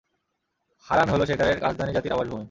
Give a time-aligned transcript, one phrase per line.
[0.85, 2.39] হারান হলো সেকালের কাশদানী জাতির আবাসভূমি।